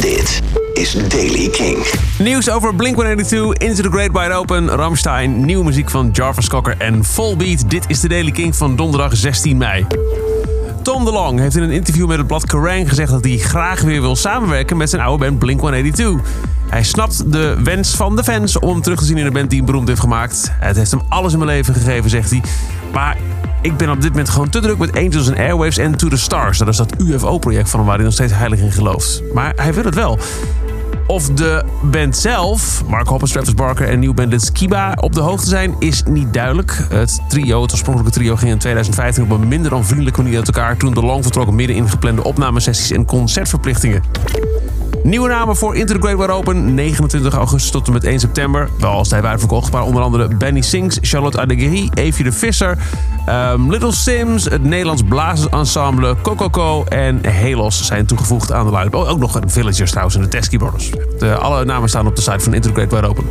Dit 0.00 0.42
is 0.72 1.08
Daily 1.08 1.48
King. 1.48 1.86
Nieuws 2.18 2.50
over 2.50 2.74
Blink-182, 2.74 3.38
Into 3.52 3.82
the 3.82 3.88
Great 3.90 4.12
Wide 4.12 4.32
Open, 4.32 4.68
Ramstein, 4.68 5.44
nieuwe 5.44 5.64
muziek 5.64 5.90
van 5.90 6.10
Jarvis 6.12 6.48
Cocker 6.48 6.74
en 6.78 7.04
Volbeat. 7.04 7.70
Dit 7.70 7.84
is 7.88 8.00
de 8.00 8.08
Daily 8.08 8.30
King 8.30 8.56
van 8.56 8.76
donderdag 8.76 9.16
16 9.16 9.56
mei. 9.56 9.86
Tom 10.82 11.04
DeLong 11.04 11.38
heeft 11.38 11.56
in 11.56 11.62
een 11.62 11.70
interview 11.70 12.06
met 12.06 12.18
het 12.18 12.26
blad 12.26 12.46
Kerrang 12.46 12.88
gezegd 12.88 13.10
dat 13.10 13.24
hij 13.24 13.36
graag 13.36 13.80
weer 13.80 14.00
wil 14.00 14.16
samenwerken 14.16 14.76
met 14.76 14.90
zijn 14.90 15.02
oude 15.02 15.24
band 15.24 15.38
Blink-182. 15.38 16.02
Hij 16.68 16.82
snapt 16.82 17.32
de 17.32 17.56
wens 17.64 17.94
van 17.94 18.16
de 18.16 18.24
fans 18.24 18.58
om 18.58 18.68
hem 18.68 18.82
terug 18.82 18.98
te 18.98 19.04
zien 19.04 19.18
in 19.18 19.26
een 19.26 19.32
band 19.32 19.48
die 19.48 19.58
hem 19.58 19.66
beroemd 19.66 19.88
heeft 19.88 20.00
gemaakt. 20.00 20.52
Het 20.60 20.76
heeft 20.76 20.90
hem 20.90 21.02
alles 21.08 21.32
in 21.32 21.38
mijn 21.38 21.50
leven 21.50 21.74
gegeven, 21.74 22.10
zegt 22.10 22.30
hij. 22.30 22.42
Maar 22.92 23.16
ik 23.60 23.76
ben 23.76 23.90
op 23.90 24.00
dit 24.00 24.10
moment 24.10 24.28
gewoon 24.28 24.48
te 24.48 24.60
druk 24.60 24.78
met 24.78 24.96
Angels 24.96 25.28
and 25.28 25.38
Airwaves 25.38 25.78
en 25.78 25.96
To 25.96 26.08
The 26.08 26.16
Stars. 26.16 26.58
Dat 26.58 26.68
is 26.68 26.76
dat 26.76 26.94
UFO-project 26.98 27.70
van 27.70 27.78
hem 27.78 27.88
waar 27.88 27.96
hij 27.96 28.04
nog 28.04 28.14
steeds 28.14 28.32
heilig 28.32 28.60
in 28.60 28.72
gelooft. 28.72 29.22
Maar 29.32 29.52
hij 29.56 29.74
wil 29.74 29.84
het 29.84 29.94
wel. 29.94 30.18
Of 31.06 31.28
de 31.28 31.64
band 31.82 32.16
zelf, 32.16 32.82
Mark 32.86 33.08
Hoppus, 33.08 33.30
Travis 33.30 33.54
Barker 33.54 33.88
en 33.88 33.98
nieuwbandlid 33.98 34.42
Skiba 34.42 34.96
op 35.00 35.12
de 35.12 35.20
hoogte 35.20 35.48
zijn, 35.48 35.74
is 35.78 36.02
niet 36.02 36.32
duidelijk. 36.32 36.86
Het 36.88 37.20
trio, 37.28 37.62
het 37.62 37.72
oorspronkelijke 37.72 38.18
trio, 38.18 38.36
ging 38.36 38.50
in 38.50 38.58
2015 38.58 39.22
op 39.22 39.30
een 39.30 39.48
minder 39.48 39.70
dan 39.70 39.84
vriendelijke 39.84 40.22
manier 40.22 40.38
uit 40.38 40.46
elkaar 40.46 40.76
toen 40.76 40.94
de 40.94 41.02
Long 41.02 41.22
vertrok 41.22 41.50
midden 41.50 41.76
in 41.76 41.88
geplande 41.88 42.24
opnamesessies 42.24 42.90
en 42.90 43.04
concertverplichtingen. 43.04 44.02
Nieuwe 45.02 45.28
namen 45.28 45.56
voor 45.56 45.76
Into 45.76 45.98
the 45.98 46.30
Open, 46.30 46.74
29 46.74 47.34
augustus 47.34 47.70
tot 47.70 47.86
en 47.86 47.92
met 47.92 48.04
1 48.04 48.20
september. 48.20 48.68
Wel 48.78 48.90
als 48.90 49.10
hij 49.10 49.38
verkocht, 49.38 49.72
maar 49.72 49.82
onder 49.82 50.02
andere 50.02 50.36
Benny 50.36 50.60
Sings, 50.60 50.98
Charlotte 51.00 51.40
Adeguerri, 51.40 51.90
Evie 51.94 52.24
de 52.24 52.32
Visser, 52.32 52.78
um, 53.28 53.70
Little 53.70 53.92
Sims, 53.92 54.44
het 54.44 54.64
Nederlands 54.64 55.02
Blazersensemble, 55.08 56.16
Cococo 56.22 56.84
en 56.84 57.18
Helos 57.26 57.86
zijn 57.86 58.06
toegevoegd 58.06 58.52
aan 58.52 58.66
de 58.66 58.72
line-up. 58.72 58.94
Oh, 58.94 59.10
ook 59.10 59.18
nog 59.18 59.40
Villagers 59.46 59.90
trouwens 59.90 60.16
en 60.16 60.22
de 60.22 60.28
Teskey 60.28 60.58
Brothers. 60.58 60.90
De, 61.18 61.34
alle 61.34 61.64
namen 61.64 61.88
staan 61.88 62.06
op 62.06 62.16
de 62.16 62.22
site 62.22 62.40
van 62.40 62.54
Into 62.54 62.72
the 62.72 63.06
Open. 63.06 63.24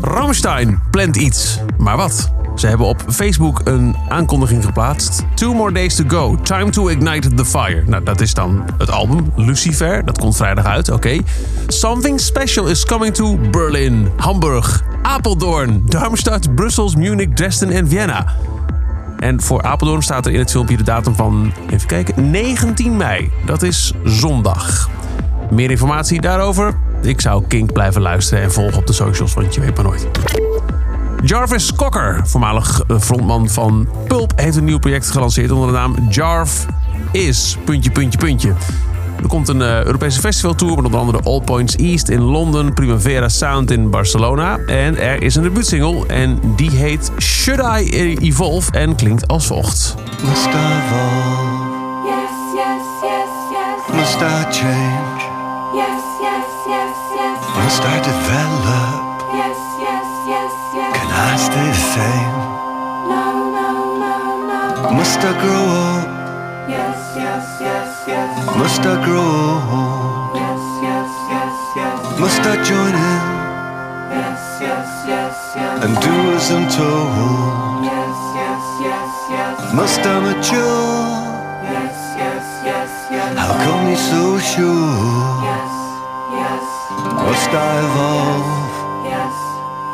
Ramstein 0.00 0.82
plant 0.90 1.16
iets, 1.16 1.60
maar 1.78 1.96
wat? 1.96 2.35
Ze 2.56 2.66
hebben 2.66 2.86
op 2.86 3.04
Facebook 3.08 3.60
een 3.64 3.96
aankondiging 4.08 4.64
geplaatst. 4.64 5.22
Two 5.34 5.54
more 5.54 5.72
days 5.72 5.94
to 5.94 6.04
go. 6.08 6.36
Time 6.42 6.70
to 6.70 6.88
ignite 6.88 7.34
the 7.34 7.44
fire. 7.44 7.82
Nou, 7.86 8.02
dat 8.02 8.20
is 8.20 8.34
dan 8.34 8.64
het 8.78 8.90
album 8.90 9.32
Lucifer. 9.34 10.04
Dat 10.04 10.18
komt 10.18 10.36
vrijdag 10.36 10.64
uit, 10.64 10.90
oké. 10.90 11.18
Something 11.66 12.20
special 12.20 12.66
is 12.66 12.84
coming 12.84 13.14
to 13.14 13.38
Berlin, 13.50 14.08
Hamburg, 14.16 14.84
Apeldoorn, 15.02 15.82
Darmstadt, 15.84 16.54
Brussels, 16.54 16.96
Munich, 16.96 17.28
Dresden 17.34 17.70
en 17.70 17.88
Vienna. 17.88 18.26
En 19.18 19.42
voor 19.42 19.62
Apeldoorn 19.62 20.02
staat 20.02 20.26
er 20.26 20.32
in 20.32 20.38
het 20.38 20.50
filmpje 20.50 20.76
de 20.76 20.82
datum 20.82 21.14
van, 21.14 21.52
even 21.70 21.86
kijken, 21.86 22.30
19 22.30 22.96
mei. 22.96 23.30
Dat 23.46 23.62
is 23.62 23.92
zondag. 24.04 24.88
Meer 25.50 25.70
informatie 25.70 26.20
daarover? 26.20 26.74
Ik 27.02 27.20
zou 27.20 27.44
Kink 27.48 27.72
blijven 27.72 28.02
luisteren 28.02 28.42
en 28.42 28.52
volgen 28.52 28.78
op 28.78 28.86
de 28.86 28.92
socials, 28.92 29.34
want 29.34 29.54
je 29.54 29.60
weet 29.60 29.74
maar 29.74 29.84
nooit. 29.84 30.06
Jarvis 31.24 31.74
Cocker, 31.74 32.20
voormalig 32.24 32.82
eh, 32.88 32.98
frontman 33.00 33.48
van 33.48 33.88
Pulp, 34.06 34.32
heeft 34.36 34.56
een 34.56 34.64
nieuw 34.64 34.78
project 34.78 35.10
gelanceerd 35.10 35.50
onder 35.50 35.68
de 35.68 35.74
naam 35.74 35.96
Jarv 36.08 36.64
Is. 37.12 37.56
Puntje, 37.64 37.90
puntje, 37.90 38.18
puntje. 38.18 38.54
Er 39.22 39.28
komt 39.28 39.48
een 39.48 39.60
uh, 39.60 39.84
Europese 39.84 40.20
festivaltour 40.20 40.76
met 40.76 40.84
onder 40.84 41.00
andere 41.00 41.22
All 41.22 41.40
Points 41.40 41.76
East 41.76 42.08
in 42.08 42.20
Londen, 42.20 42.74
Primavera 42.74 43.28
Sound 43.28 43.70
in 43.70 43.90
Barcelona. 43.90 44.58
En 44.58 44.98
er 44.98 45.22
is 45.22 45.34
een 45.34 45.42
debuutsingle 45.42 46.06
en 46.06 46.40
die 46.56 46.70
heet 46.70 47.10
Should 47.18 47.80
I 47.80 48.16
Evolve 48.20 48.72
en 48.72 48.94
klinkt 48.96 49.28
als 49.28 49.46
volgt. 49.46 49.94
Must 50.28 50.46
I 50.46 50.48
evolve? 50.48 51.64
Yes, 52.04 52.54
yes, 52.54 52.82
yes, 53.02 53.28
yes. 53.50 54.00
Must 54.00 54.20
I 54.20 54.60
change? 54.60 55.20
Yes, 55.74 56.02
yes, 56.20 56.46
yes, 56.66 56.96
yes. 57.16 57.64
Must 57.64 57.82
I 57.82 58.00
develop? 58.02 58.55
Must 64.96 65.20
I 65.20 65.32
grow 65.42 65.64
up? 65.86 66.06
Yes, 66.68 66.98
yes, 67.16 67.44
yes, 67.60 68.04
yes. 68.08 68.56
Must 68.60 68.80
I 68.80 68.94
grow 69.04 69.30
old? 69.78 70.36
Yes, 70.40 70.62
yes, 70.88 71.10
yes, 71.32 71.54
yes. 71.78 72.20
Must 72.22 72.42
I 72.52 72.54
join 72.68 72.94
in 72.94 73.22
Yes, 74.16 74.42
yes, 74.66 74.88
yes, 75.12 75.34
yes. 75.56 75.84
and 75.84 75.92
do 76.04 76.14
as 76.36 76.50
I'm 76.50 76.66
told? 76.68 77.84
Yes, 77.84 78.16
yes, 78.40 78.62
yes, 78.88 79.10
yes. 79.34 79.74
Must 79.78 80.00
I 80.12 80.16
mature? 80.26 81.06
Yes, 81.70 81.96
yes, 82.22 82.44
yes, 82.68 82.90
yes. 83.14 83.30
How 83.38 83.52
come 83.64 83.82
you're 83.88 84.04
so 84.12 84.22
sure? 84.50 84.92
Yes, 85.50 85.72
yes, 86.40 86.64
Must 87.26 87.50
I 87.54 87.72
evolve? 87.86 88.74
yes, 89.12 89.34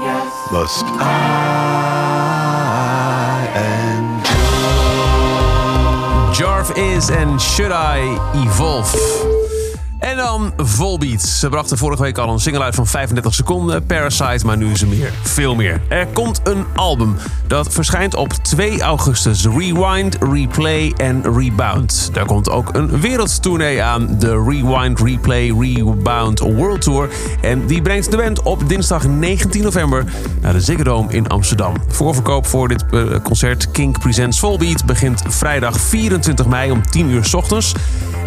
yes. 0.07 0.31
Must 0.53 0.85
I 1.01 1.92
Is 6.71 7.11
en 7.11 7.41
Should 7.41 7.73
I 7.73 8.19
Evolve. 8.35 9.42
En 10.03 10.17
dan 10.17 10.53
Volbeat. 10.57 11.23
Ze 11.23 11.49
brachten 11.49 11.79
vorige 11.79 12.03
week 12.03 12.19
al 12.19 12.33
een 12.33 12.41
single 12.41 12.63
uit 12.63 12.75
van 12.75 12.87
35 12.87 13.35
seconden, 13.35 13.87
Parasite, 13.87 14.47
maar 14.47 14.57
nu 14.57 14.71
is 14.71 14.83
er 14.83 14.89
meer, 14.89 15.13
veel 15.23 15.55
meer. 15.55 15.81
Er 15.89 16.07
komt 16.07 16.41
een 16.45 16.65
album 16.75 17.17
dat 17.47 17.73
verschijnt 17.73 18.15
op 18.15 18.33
2 18.33 18.81
augustus. 18.81 19.47
Rewind, 19.47 20.17
Replay 20.21 20.93
en 20.97 21.23
Rebound. 21.37 22.11
Daar 22.13 22.27
komt 22.27 22.51
ook 22.51 22.75
een 22.75 23.01
wereldtournee 23.01 23.83
aan, 23.83 24.19
de 24.19 24.45
Rewind, 24.49 25.01
Replay, 25.01 25.55
Rebound 25.59 26.39
World 26.39 26.81
Tour. 26.81 27.09
En 27.41 27.67
die 27.67 27.83
brengt 27.83 28.11
de 28.11 28.17
band 28.17 28.43
op 28.43 28.69
dinsdag 28.69 29.07
19 29.07 29.63
november 29.63 30.05
naar 30.41 30.53
de 30.53 30.61
Ziggo 30.61 30.83
Dome 30.83 31.13
in 31.13 31.29
Amsterdam. 31.29 31.75
Voorverkoop 31.89 32.47
voor 32.47 32.69
dit 32.69 32.85
eh, 32.91 33.03
concert 33.23 33.71
Kink 33.71 33.99
Presents 33.99 34.39
Volbeat 34.39 34.85
begint 34.85 35.23
vrijdag 35.29 35.81
24 35.81 36.47
mei 36.47 36.71
om 36.71 36.87
10 36.91 37.11
uur 37.11 37.25
s 37.25 37.35
ochtends. 37.35 37.75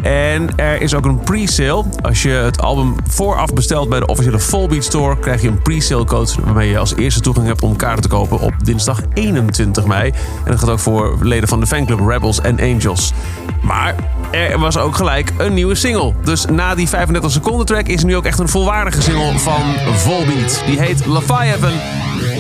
En 0.04 0.50
er 0.56 0.82
is 0.82 0.94
ook 0.94 1.06
een 1.06 1.20
pre-sale. 1.20 1.65
Als 1.74 2.22
je 2.22 2.30
het 2.30 2.62
album 2.62 2.96
vooraf 3.10 3.54
bestelt 3.54 3.90
bij 3.90 4.00
de 4.00 4.06
officiële 4.06 4.40
Volbeat 4.40 4.84
Store, 4.84 5.20
krijg 5.20 5.42
je 5.42 5.48
een 5.48 5.62
pre-sale 5.62 6.06
code 6.06 6.32
waarmee 6.44 6.70
je 6.70 6.78
als 6.78 6.96
eerste 6.96 7.20
toegang 7.20 7.48
hebt 7.48 7.62
om 7.62 7.76
kaarten 7.76 8.02
te 8.02 8.08
kopen 8.08 8.40
op 8.40 8.54
dinsdag 8.64 9.02
21 9.14 9.86
mei. 9.86 10.12
En 10.44 10.52
dat 10.52 10.60
gaat 10.60 10.70
ook 10.70 10.80
voor 10.80 11.18
leden 11.22 11.48
van 11.48 11.60
de 11.60 11.68
fanclub 11.68 12.00
Rebels 12.08 12.42
en 12.42 12.60
Angels. 12.60 13.14
Maar 13.62 13.96
er 14.32 14.60
was 14.60 14.78
ook 14.78 14.96
gelijk 14.96 15.34
een 15.38 15.54
nieuwe 15.54 15.76
single. 15.76 16.14
Dus 16.24 16.46
na 16.46 16.76
die 16.76 16.90
35 16.90 17.32
seconden 17.32 17.66
track 17.66 17.88
is 17.88 18.00
er 18.00 18.06
nu 18.06 18.16
ook 18.16 18.26
echt 18.26 18.40
een 18.40 18.50
volwaardige 18.50 19.02
single 19.02 19.40
van 19.40 19.62
Volbeat. 19.96 20.64
Die 20.66 20.80
heet 20.80 21.06
Leviathan 21.06 21.80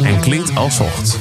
en 0.04 0.20
klinkt 0.20 0.56
als 0.56 0.76
volgt. 0.76 1.20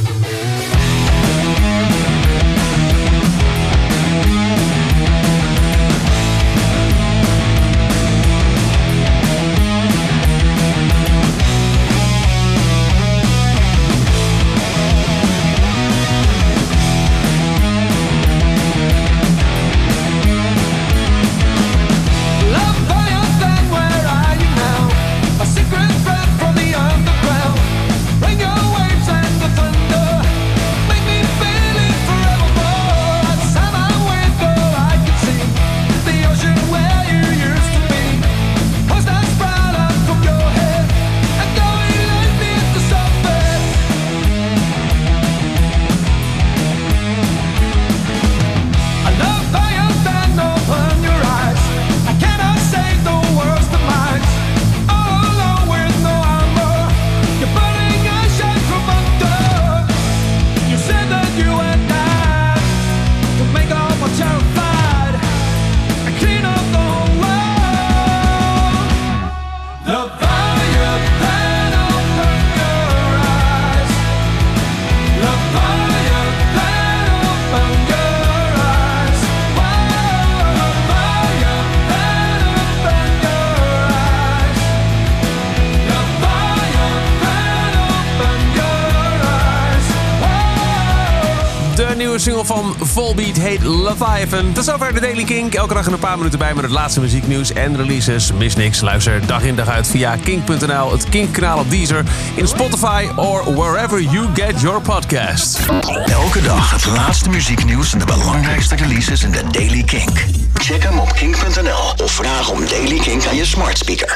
Nieuwe 92.14 92.44
single 92.44 92.54
van 92.54 92.88
Volbeat 92.88 93.36
heet 93.36 93.62
Leviathan. 93.62 94.52
Tot 94.52 94.64
zover 94.64 94.94
de 94.94 95.00
Daily 95.00 95.24
Kink. 95.24 95.54
Elke 95.54 95.74
dag 95.74 95.86
een 95.86 95.98
paar 95.98 96.16
minuten 96.16 96.38
bij 96.38 96.54
met 96.54 96.62
het 96.62 96.72
laatste 96.72 97.00
muzieknieuws 97.00 97.52
en 97.52 97.76
releases. 97.76 98.32
Mis 98.32 98.56
niks. 98.56 98.80
Luister 98.80 99.26
dag 99.26 99.42
in 99.42 99.56
dag 99.56 99.68
uit 99.68 99.86
via 99.86 100.16
kink.nl, 100.16 100.90
het 100.90 101.08
Kink-kanaal 101.08 101.58
op 101.58 101.70
Deezer, 101.70 102.04
in 102.34 102.48
Spotify 102.48 103.06
or 103.16 103.54
wherever 103.54 104.02
you 104.02 104.26
get 104.34 104.60
your 104.60 104.80
podcasts. 104.80 105.58
Elke 106.06 106.42
dag 106.42 106.70
het 106.70 106.86
laatste 106.86 107.28
muzieknieuws 107.28 107.92
en 107.92 107.98
de 107.98 108.04
belangrijkste 108.04 108.76
releases 108.76 109.22
in 109.22 109.30
de 109.30 109.42
Daily 109.50 109.82
Kink. 109.82 110.24
Check 110.54 110.82
hem 110.82 110.98
op 110.98 111.12
kink.nl 111.12 112.04
of 112.04 112.12
vraag 112.12 112.50
om 112.50 112.66
Daily 112.68 112.98
Kink 112.98 113.26
aan 113.26 113.36
je 113.36 113.44
smart 113.44 113.78
speaker. 113.78 114.12